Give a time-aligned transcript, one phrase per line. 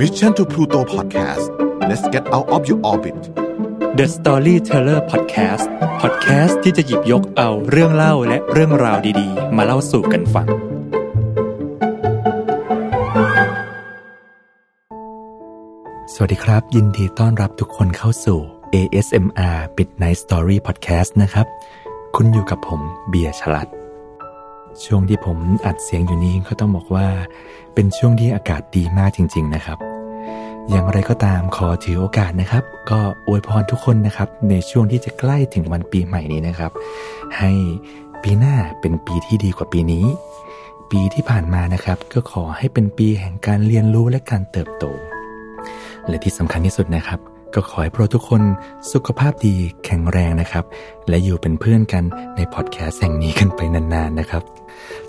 [0.00, 1.44] Mission to Pluto Podcast
[1.88, 3.16] let's get out of your orbit
[3.98, 5.64] The Storyteller Podcast
[6.00, 10.48] Podcast ที่จะหยิบยกเอาเรื่องเล่าและเรื่องราวดีๆ มาเล่าสู่กันฟัง
[16.14, 18.38] สวัสดีครับ ยินดีต้อนรับทุกคนเข้าสู่
[18.74, 21.46] ASMR Midnight Story Podcast นะครับ
[22.16, 23.68] คุณอยู่กับผมเบียร์ฉลัด
[24.84, 27.06] ช่วงที่ผมอัดเสียงอยู่นี้ก็ต้องบอกว่า
[27.74, 29.89] เป็นช่วงที่อากาศดีมากจริง ๆ นะครับ
[30.70, 36.70] อย่างไรก็ตามขอถือโอกาสนะครับ ก็อวยพรทุกคนนะครับ ในช่วงที่จะใกล้ถึงวันปีใหม่นี้นะครับ
[37.38, 37.50] ให้
[38.22, 40.04] ปีหน้าเป็นปีที่ดีกว่าปีนี้
[40.90, 44.84] ปีที่ผ่านมานะครับ ก็ขอให้เป็นปีแห่งการเรียนรู้และการเติบโต
[46.08, 47.18] และที่สำคัญที่สุดนะครับ
[47.54, 48.42] ก็ขอให้พวกเรทุกคน
[48.92, 50.64] สุขภาพดีแข็งแรงนะครับ
[51.08, 52.04] และอยู่เป็นเพื่อนกัน
[52.36, 54.42] ในพอดแคสต์แห่งนี้กันไปนานๆนะครับ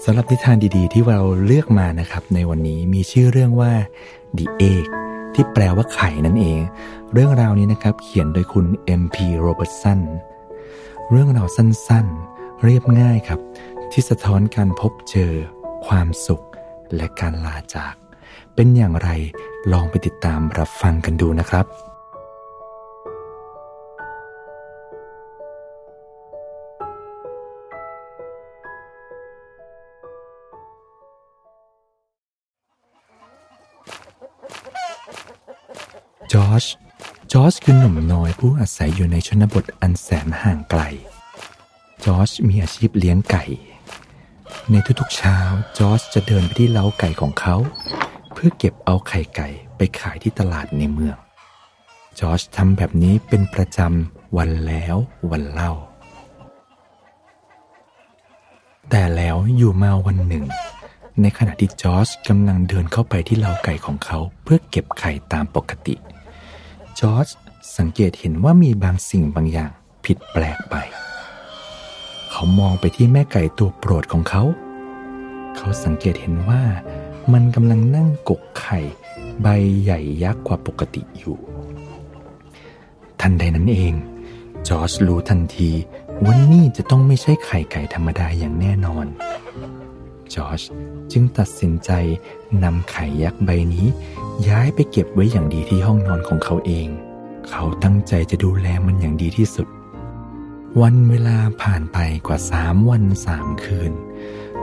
[0.04, 3.72] สำหรับนิทานดีๆ ที่เราเลือกมานะครับ ในวันนี้มีชื่อเรื่องว่า
[4.38, 4.86] The Egg
[5.34, 6.62] ที่แปลว่าไข่นั่นเอง
[7.13, 8.65] เรื่องราวนี้นะครับเขียนโดยคุณ
[9.01, 9.18] M.P.
[9.46, 9.99] Robertson
[11.10, 13.40] เรื่องราวสั้นๆ เรียบง่ายครับ
[13.91, 15.34] ที่สะท้อนการพบเจอ
[15.88, 16.46] ความสุข
[16.96, 17.93] และการลาจาก
[18.55, 19.10] เป็นอย่างไร
[19.71, 21.66] ลองไปติดตามรับฟังกันดูนะครับ
[37.42, 40.82] อร์จคือหนุ่มน้อยผู้อาศัยอยู่ในชนบทอันแสนห่างไกล
[42.04, 43.44] จอร์จมีอาชีพเลี้ยงไก่
[44.72, 45.38] ในทุกๆเช้า
[45.78, 47.56] จอร์จจะเดินไปที่เล้าไก่ของเขา
[48.34, 49.48] เพื่อเก็บเอาไข่ไก่
[49.78, 51.18] ไปขายที่ตลาดในเมือง
[52.20, 54.96] จอร์จทำแบบนี้เป็นประจำวันแล้ว
[55.32, 55.72] วันเล่า
[58.90, 60.46] แต่แล้วอยู่มาวันหนึ่ง
[61.22, 65.96] ในขณะที่จอร์จกำลังเดินเข้าไปที่เล้าไก่ของเขาเพื่อเก็บไข่ตามปกติ
[67.02, 67.28] จอร์จ
[67.78, 69.72] สังเกตเห็นว่ามีบางสิ่งบางอย่าง
[70.06, 70.75] ผิดแปลกไป
[72.31, 74.44] เขามองไปที่แม่ไก่ตัวโปรดของเขา
[75.56, 76.62] เขาสังเกตเห็นว่า
[77.34, 78.79] มันกำลังนั่งกกไข่
[79.41, 79.47] ใบ
[79.81, 81.38] ใหญ่ยักษ์กว่าปกติอยู่
[83.22, 83.94] ทันใดนั้นเอง
[84.68, 85.69] จอร์จรู้ทันที
[86.23, 89.06] ว่านี่จะต้องไม่ใช่ไข่ไก่ธรรมดาอย่างแน่นอน
[90.36, 90.62] จอร์จ
[91.12, 91.92] จึงตัดสินใจ
[92.64, 93.88] นำไข่ยักษ์ใบนี้
[94.47, 96.88] ย้ายไปเก็บไว้อย่างดีที่ห้องนอนของเขาเอง
[97.50, 99.68] เขาตั้งใจจะดูแลมันอย่างดีที่สุด
[100.81, 101.97] วันเวลาผ่านไป
[102.28, 103.92] กว่าสามวันสามคืน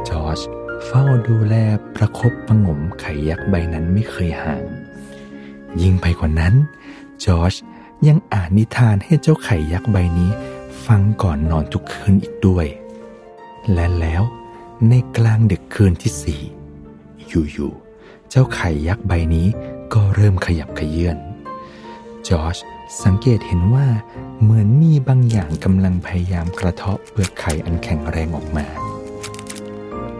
[0.08, 0.38] จอร์จ
[0.86, 1.54] เฝ้าดูแล
[1.96, 4.64] ประคบประงมไข่ยักษ์ใบนั้นไม่เคยห่าง
[5.82, 6.54] ยิ่งไปกว่านั้น
[7.24, 7.54] จอร์จ
[8.08, 10.30] ยังอ่านนิทานให้เจ้าไข่ยักษ์ใบนี้
[10.86, 12.66] ฟังก่อนนอนทุกคืนอีกด้วย
[13.72, 14.22] และแล้ว
[14.86, 16.42] ในกลางดึกคืนที่สี่
[17.28, 19.46] อยู่ๆ เจ้าไข่ยักษ์ใบนี้
[19.94, 21.16] ก็เริ่มขยับขยื่น
[22.28, 22.56] จอร์จ
[23.04, 23.86] สังเกตเห็นว่า
[24.40, 28.66] เหมือนมีบางอย่างกำลังพยายามกระเทาะเปลือกไข่อันแข็งแรงออกมา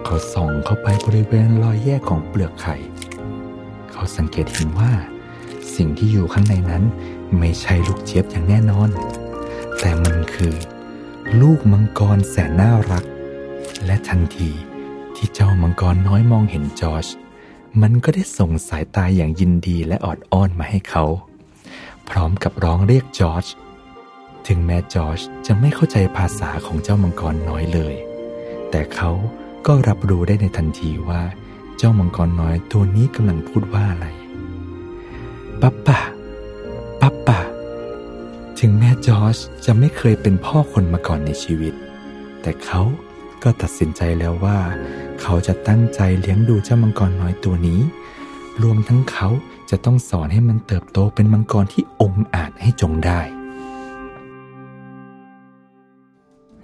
[0.05, 2.77] เขาส่องเข้าไปบริเวณรอยแยกของเปลือกไข่
[3.91, 4.93] เขาสังเกตเห็นว่า
[5.77, 6.85] สิ่งที่อยู่ข้างในนั้น
[7.39, 8.91] ไม่ใช่ลูกเจี๊ยบอย่างแน่นอน
[9.79, 10.55] แต่มันคือ
[11.41, 13.05] ลูกมังกรแสนน่ารัก
[13.85, 14.51] และทันที
[15.17, 17.07] ที่เจ้ามังกรน้อยมองเห็นจอร์จ
[17.83, 21.05] มันก็ได้ส่งสายตายอย่างยินดีและออดอ้อนมาให้เขา
[22.09, 23.47] พร้อมกับร้องเรียกจอร์จ
[24.47, 27.95] ถึงแม้จอร์จจะไม่เข้าใจภาษาของเจ้ามังกรน้อยเลย
[28.71, 29.11] แต่เขา
[29.67, 31.23] ก็รับรู้ได้ในทันทีว่า
[31.77, 34.07] เจ้ามังกรน้อยตัวนี้กำลังพูดว่าอะไร
[35.61, 36.01] ปั๊ปปะ
[37.01, 37.41] ปั๊ปปะ
[38.61, 41.75] ถึงแม้จอร์จจะไม่เคยเป็นพ่อคนมาก่อนในชีวิต
[42.43, 42.83] แต่เขา
[43.45, 44.59] ก็ตัดสินใจแล้วว่า
[45.21, 47.81] เขาจะตั้งใจเลี้ยงดูเจ้ามังกรน้อยตัวนี้
[48.63, 49.29] รวมทั้งเขา
[49.71, 53.21] จะต้องสอนให้มันเติบโตเป็นมังกรที่องอาจให้จงได้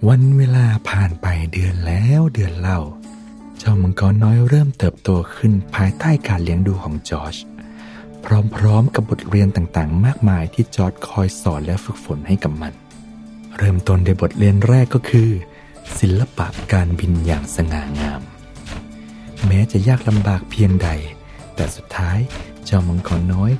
[0.07, 2.79] วันเวลาผ่านไปเดือนแล้วเดือนเล่า
[3.59, 7.35] เจ้ามังกรน้อยเริ่มเติบโตขึ้นภายใต้การเลี้ยงดูของจอร์จ
[8.55, 12.73] พร้อมๆกับบทเรียนต่างๆ มากมายที่จอร์จคอยสอนและฝึกฝนให้กับมัน
[13.57, 15.29] เริ่มต้นในบทเรียนแรกก็คือ
[15.99, 18.21] ศิลปะการบินอย่างสง่างาม
[19.47, 20.89] แม้จะยากลำบากเพียงใด
[21.55, 22.19] แต่สุดท้าย
[22.65, 23.51] เจ้ามังกรน้อย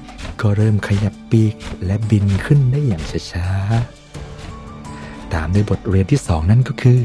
[0.41, 1.53] ก็เริ่มขยับปีก
[1.85, 6.99] และบินขึ้นได้อย่างช้าๆ ตามด้วยบทเรียนที่สองนั่นก็คือ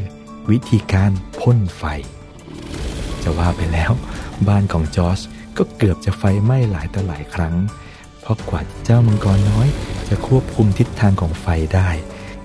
[0.50, 1.84] วิธีการพ่นไฟ
[3.22, 3.92] จะว่าไปแล้ว
[4.48, 5.20] บ้านของจอร์จ
[5.56, 7.54] ก็เกือบจะไฟไหม้หลายต่อหลายครั้ง
[8.20, 9.68] เพราะกว่าเจ้ามังกรน้อย
[10.08, 11.88] จะควบคุมทิศทางของไฟได้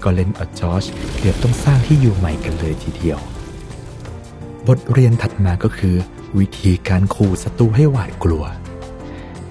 [0.05, 0.85] ก็เล่นเอจอร์จ
[1.19, 3.19] เกือบต้องสร้างที่อยู่ใหม่กันเลยทีเดียว
[4.67, 5.95] บทเรียนถัดมาก็คือ
[6.39, 8.45] วิธีการขู่ศัตรูให้หวาดกลัว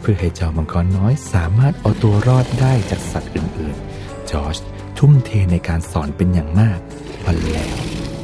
[0.01, 4.57] เพื่อให้เจ้ามังกรน้อยสามารถเอาตัวรอดได้จากสัตว์อื่นๆ จอร์จ
[4.99, 6.79] ทุ่มเทในการสอนเป็นอย่างมาก
[7.25, 7.75] วันแล้ว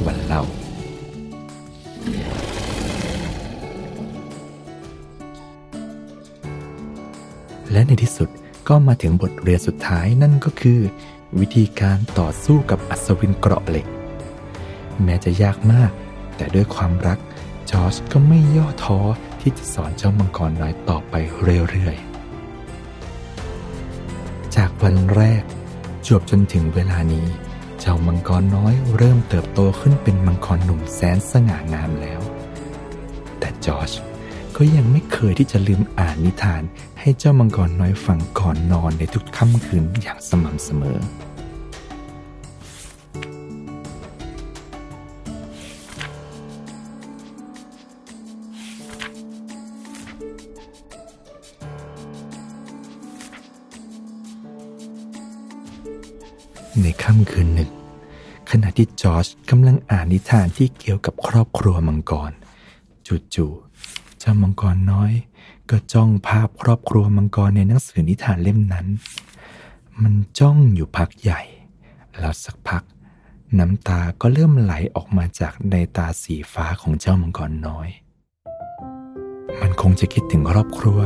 [0.05, 0.43] วันเล่า
[7.71, 8.29] และในที่สุด
[8.67, 10.79] ก็มาถึงบทเรียนสุดท้ายนั่นก็คือ
[11.39, 13.85] วิธีการต่อสู้กับอัศวินเกราะเหล็ก
[15.03, 15.91] แม้จะยากมาก
[16.35, 17.19] แต่ด้วยความรัก
[17.71, 18.99] จอร์จก็ไม่ย่อท้อ
[19.41, 21.13] ที่จะสอนเจ้ามังกรน้อยต่อไป
[21.69, 25.43] เรื่อยๆ จากวันแรก
[26.05, 27.27] จวบจนถึงเวลานี้
[27.79, 32.21] เจ้ามังกรน้อยเริ่มเติบโตขึ้นเป็นมังกรหนุ่มแสนสง่างามแล้ว
[33.39, 33.91] แต่จอร์จ
[34.63, 36.63] ก็ยังไม่เคยที่จะลืมอ่านนิทาน
[36.99, 40.99] ให้เจ้ามังกรน้อยฟังก่อนนอนในทุกค่ำคืนอย่างสม่ำเสมอ
[56.81, 57.69] ในค่ำคืนหนึ่ง
[58.51, 62.31] ขณะที่จอร์จกำลังอ่านนิทานที่เกี่ยวกับครอบครัวมังกร
[63.35, 63.70] จู่ๆ
[64.23, 65.11] เจ้ามังกรน้อย
[65.69, 68.87] ก็จ้องภาพครอบครัวมังกรในหนังสือนิทานเล่มนั้น
[70.01, 71.41] มันจ้องอยู่พักใหญ่
[72.19, 72.83] แล้วสักพัก
[73.59, 77.87] น้ำตาก็เริ่มไหลออกมาจากในตาสีฟ้าของเจ้ามังกรน้อย
[79.61, 80.99] มันคงจะคิดถึงครอบครัว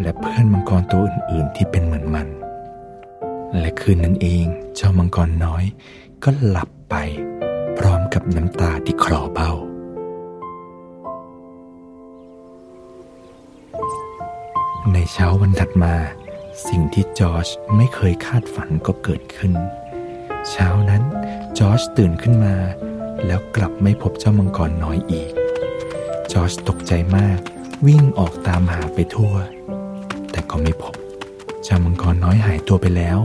[0.00, 2.28] และเพื่อนมังกรตัวอื่นๆที่เป็นเหมือนมัน
[3.58, 4.46] และคืนนั้นเอง
[4.76, 5.64] เจ้ามังกรน้อย
[6.24, 6.94] ก็หลับไป
[7.78, 9.52] พร้อมกับน้ำตาที่คลอเบ้า
[14.90, 15.94] ในเช้าวันถัดมา
[16.68, 17.46] สิ่งที่จอร์จ
[17.76, 19.52] ไม่เคยคาดฝันก็เกิดขึ้น
[20.50, 21.02] เช้านั้น
[21.58, 22.54] จอร์จตื่นขึ้นมา
[23.26, 25.30] แล้วกลับไม่พบเจ้ามังกรน้อยอีก
[26.32, 27.38] จอร์จตกใจมาก
[27.86, 29.34] วิ่งออกตามหาไปทั่ว
[30.30, 30.94] แต่ก็ไม่พบ
[31.64, 33.18] เจ้ามังกรน้อยหายตัวไปแล้ว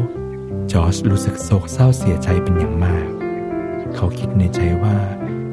[0.72, 3.08] จอร์จรู้สึกโศกเศร้าเสียใจเป็นอย่างมาก
[3.96, 4.98] เขาคิดในใจว่า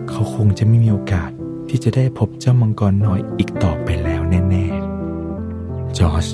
[0.08, 1.30] เขาคงจะไม่มีโอกาส
[1.68, 4.93] ที่จะได้พบเจ้ามังกรน้อยอีกต่อไปแล้วแน่ ๆ
[5.98, 6.26] จอร์จ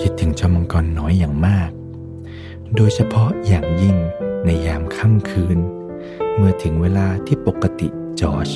[0.00, 1.70] คิดถึงเจ้ามังกรน้อยอย่างมาก
[2.76, 3.96] โดยเฉพาะอย่างยิ่ง
[4.44, 5.58] ในยามค่ำคืน
[6.36, 7.88] เมื่อถึงเวลาที่ปกติ
[8.20, 8.48] จอร์จ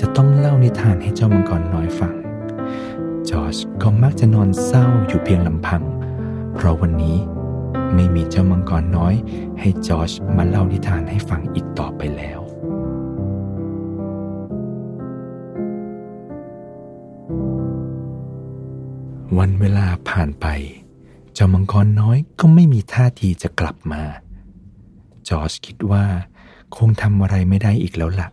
[0.00, 2.14] จะต้องเล่านิทานให้เจ้ามังกรน้อยฟัง
[3.30, 5.82] จอร์จก็มักจะนอนเศร้าอยู่เพียงลำพัง
[6.54, 7.16] เพราะวันนี้
[7.94, 9.14] ไม่มีเจ้ามังกรน้อย
[9.60, 12.43] ให้จอร์จมาเล่านิทานให้ฟังอีกต่อไปแล้ว
[19.38, 20.46] วันเวลาผ่านไป
[21.34, 24.02] เจ้ามังกรน้อยก็ไม่มีท่าทีจะกลับมา
[25.28, 26.04] จอร์จคิดว่า
[26.76, 28.28] คงทำอะไรไม่ได้อีกแล้วละ่ะ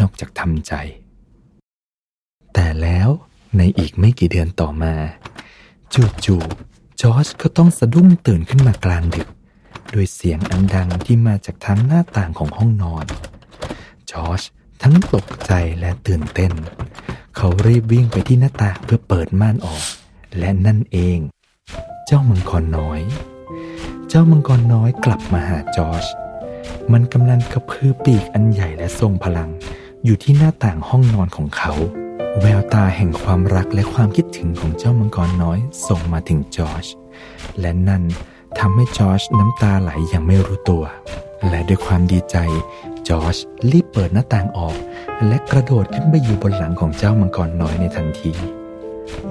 [0.00, 0.72] นอกจากทำใจ
[2.54, 3.08] แต่แล้ว
[3.56, 4.94] ในอีกไม่กี่เดือนต่อมา
[6.24, 9.28] จู่ๆจอร์จก็ต้องสะดุ้งตื่นขึ้นมากลางดึก
[9.94, 13.06] ด้วยเสียงอันดังที่มาจากทางหน้าต่างของห้องนอน
[14.10, 14.42] จอร์จ
[14.82, 16.52] ทั้งตกใจและตื่นเต้น
[17.36, 19.82] เขารีบวิ่งไปที่หน้าต่างเพื่อเปิดม่านออก
[20.38, 21.18] และนั่นเอง
[22.06, 23.00] เจ้ามังกรน้อย
[24.08, 26.04] เจ้ามังกรน้อยกลับมาหาจอร์จ
[26.92, 29.50] มันกำลังกระพือปีกอันใหญ่และทรงพลัง
[30.04, 31.72] อยู่ที่หน้าต่างห้องนอนของเขา
[32.40, 36.86] แววตาแห่งความรักและความคิดถึงของเจ้ามังกรน้อยส่งมาถึงจอร์จ
[37.60, 38.02] และนั่น
[38.58, 40.84] ทำให้จอร์จน้ำตาไหลอย่างไม่รู้ตัว
[41.48, 42.36] และด้วยความดีใจ
[43.08, 43.36] จอร์จ
[43.70, 44.76] รีบเปิดหน้าต่างออก
[45.26, 48.32] และกระโดดขึ้นไปอยู่บนหลังของเจ้ามังกรน้อยในทันที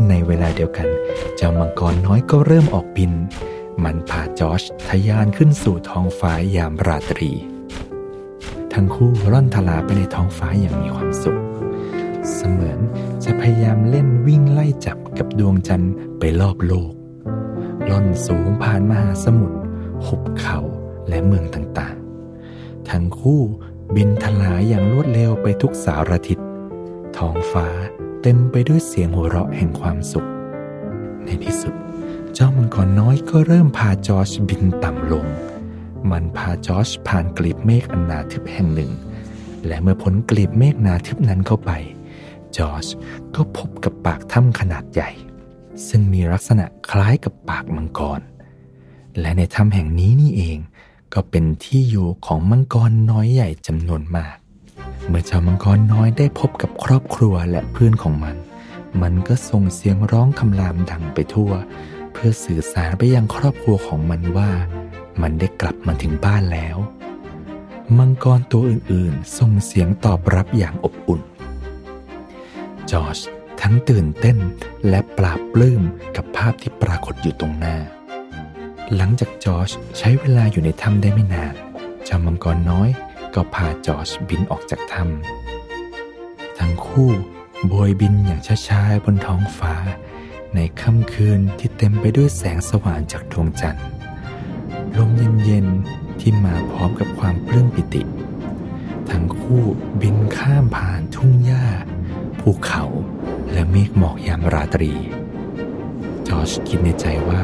[0.10, 0.88] ในเวลาเดียวกัน
[1.36, 3.12] เจ้ามังกรน้อยก็เริ่มออกบิน
[3.84, 7.32] มันพาจอร์จทะยานขึ้นสู่ท้องฟ้ายามราตรี
[8.74, 11.40] ทั้งคู่ร่อนทลาไปในท้องฟ้าอย่างมีความสุข
[12.34, 12.80] เสมือน
[13.24, 16.94] จะพยายามเล่นวิ่งไล่จับกับดวงจันทร์ไปรอบโลก
[17.90, 19.58] ล่อนสูงผ่านมหาสมุทร
[20.06, 20.60] หุบเขา
[21.10, 23.42] และเมืองต่างๆ ทั้งคู่
[23.96, 26.40] บินทลายอย่างรวดเร็วไปทุกสารทิศ
[27.18, 27.68] ท้องฟ้า
[28.22, 30.28] เต็มไปด้วยเสียงหัวเราะแห่งความสุข
[31.26, 31.74] ในที่สุด
[32.34, 35.26] เจ้ามังกรน้อยก็เริ่มพาจอร์จบินต่ำลง
[36.10, 38.92] มันพาจอร์จผ่านกลีบเมฆอันหนาทึบแห่งหนึ่ง
[39.68, 41.72] และเมื่อพ้นกลีบเมฆหนาทึบนั้นเข้าไป
[42.58, 42.86] จอร์จ
[43.36, 45.10] ก็พบกับปากถ้ำขนาดใหญ่
[45.88, 48.22] ซึ่งมีลักษณะคล้ายกับปากมังกร
[49.20, 50.58] และในถ้ำแห่งนี้นี่เอง
[51.14, 54.38] ก็เป็นที่อยู่ของมังกรน้อยใหญ่จำนวนมาก
[55.10, 58.36] เมื่อเจ้ามังกรน้อยได้พบกับครอบครัวและเพื่อนของมัน
[59.02, 61.52] มันก็ส่งเสียงร้องคำรามดังไปทั่ว
[62.14, 64.50] เพื่อสื่อสารไปยังครอบครัวของมันว่า
[65.22, 66.78] มันได้กลับมาถึงบ้านแล้ว
[67.98, 71.22] มังกรตัวอื่นๆ ส่งเสียงตอบรับอย่างอบอุ่น
[72.92, 73.18] จอร์จ
[73.62, 74.38] ทั้งตื่นเต้น
[74.90, 75.82] และปราบปลื้ม
[76.16, 77.78] กับภาพที่ปรากฏอยู่ตรงหน้า
[78.96, 81.56] หลังจากจอชใช้เวลาอยู่ในถ้ำได้ไม่นาน
[82.06, 82.90] เจ้ามังกรน้อย
[83.36, 87.12] ก็พาจอชบินออกจากถ้ำทั้งคู่
[87.68, 89.76] โบยบินอย่างช้าๆบนท้องฟ้า
[90.56, 93.86] ในค่ำคืนที่เต็มไปด้วยแสงสว่างจากดวงจันทร์
[94.98, 95.12] ลม
[95.44, 98.04] เย็นๆที่มาพร้อมกับความปลื้มปิติ
[99.12, 99.64] ทั้งคู่
[100.02, 101.66] บินข้ามผ่านทุ่งหญ้า
[102.40, 102.84] ภูเขา
[103.52, 104.94] และเมฆหมอกยามราตรี
[106.28, 107.44] จอชคิดในใจว่า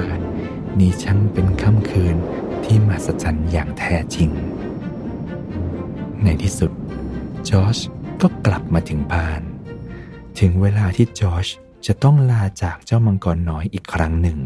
[0.79, 2.15] นี่ช่างเป็นค่ำคืน
[2.63, 4.29] ที่มหัศจรรย์อย่างแท้จริง
[6.25, 6.71] ในที่สุด
[7.49, 7.77] จอช
[8.21, 9.41] ก็กลับมาถึงบ้าน
[10.39, 11.47] ถึงเวลาที่จอช
[11.85, 14.37] จะต้องลาจากเจ้ามังกรน้อยอีกครั้งหนึ่ง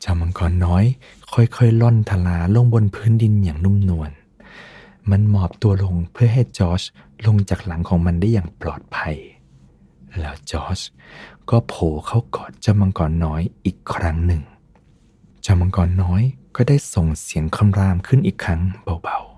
[0.00, 0.84] เจ้ามังกรน้อย
[1.32, 4.10] ค่อยๆ ล่อนทลาลงบนพื้นดินอย่างนุ่มนวล
[5.10, 6.82] มันหมอบตัวลงเพื่อให้จอช
[7.26, 9.16] ลงจากหลังของมันได้อย่างปลอดภัย
[10.18, 10.80] แล้วจอช
[11.50, 14.42] ก็โผล่เข้ากอดเจ้ามังกรน้อยอีกครั้งหนึ่ง
[15.42, 16.22] เจ้ามังกรน้อย
[16.56, 18.60] ก็ได้ส่งเสียงคำรามขึ้นอีกครั้ง
[19.02, 19.33] เบาๆ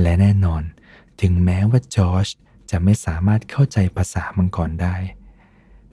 [0.00, 0.62] และแน่นอน
[1.20, 2.28] ถึงแม้ว่าจอช
[2.70, 4.96] จะไม่สามารถเข้าใจภาษามังกรได้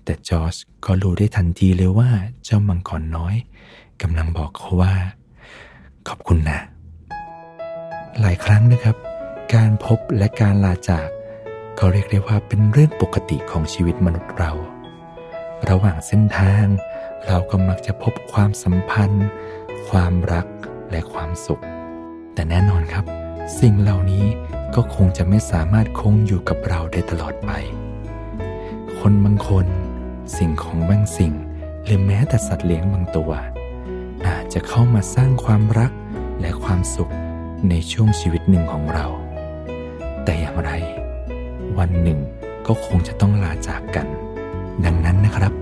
[0.03, 2.09] แต่จอชก็รู้ได้ทันทีเลยว่า
[2.43, 3.35] เจ้ามังกรน้อย
[4.01, 4.93] กำลังบอกเขาว่า
[6.07, 6.59] ขอบคุณนะ
[8.19, 8.97] หลายครั้งนะครับ
[9.53, 11.07] การพบและการลาจาก
[11.79, 14.51] ก็เรียกได้ว่าเป็นเรื่องปกติของชีวิตมนุษย์เรา
[15.69, 16.65] ระหว่างเส้นทาง
[17.27, 19.27] เราก็มักจะพบความสัมพันธ์
[19.89, 20.47] ความรัก
[20.91, 21.63] และความสุข
[22.33, 23.05] แต่แน่นอนครับ
[23.59, 24.25] สิ่งเหล่านี้
[24.75, 27.51] ก็คงจะไม่สามารถคงอยู่กับเราได้ตลอดไป
[28.99, 29.65] คนบางคน
[30.37, 31.33] สิ่งของบางสิ่ง
[31.83, 33.31] หรือแม้แต่สัตว์เลี้ยงบางตัว
[34.27, 35.91] อาจจะเข้ามาสร้างความรัก
[36.41, 37.11] และความสุข
[37.69, 39.07] ในช่วงชีวิตหนึ่งของเรา
[40.23, 40.71] แต่อย่างไร
[41.77, 42.19] วันหนึ่ง
[42.67, 44.07] ก็คงจะต้องลาจากกัน
[44.85, 45.53] ดังนั้นนะครับ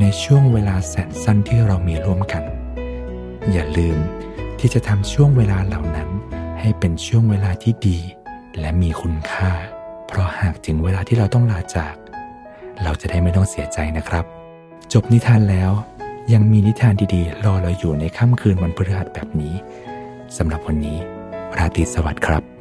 [0.00, 2.42] ในช่วงเวลาแสนสั้นที่เรามีร่วมกัน
[3.52, 3.98] อย่าลืม
[4.58, 6.08] ที่จะทำช่วงเวลาเหล่านั้น
[6.60, 7.98] ให้เป็นช่วงเวลาที่ดี
[8.58, 9.50] และมีคุณค่า
[10.06, 11.94] เพราะหากถึงเวลาที่เราต้องลาจาก
[12.82, 14.24] เราจะได้ไม่ต้องเสียใจนะครับ
[14.92, 15.72] จบนิทานแล้ว
[16.32, 19.54] ยังมีนิทานดีๆ รอเราอยู่ในค่ำคืนวันพฤหัสแบบนี้
[20.36, 20.98] สำหรับวันนี้
[21.58, 22.59] ราตรีสวัสดิ์ครับ